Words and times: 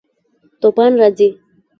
توپان 0.61 0.91
راځي 1.01 1.27